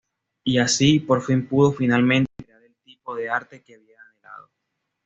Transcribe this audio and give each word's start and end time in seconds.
Y 0.43 0.57
así 0.57 0.99
Por 0.99 1.21
fin, 1.21 1.47
pudo 1.47 1.71
finalmente 1.73 2.31
crear 2.43 2.63
el 2.63 2.75
tipo 2.77 3.13
de 3.15 3.29
arte 3.29 3.61
que 3.61 3.75
había 3.75 3.97
anhelado. 4.01 4.49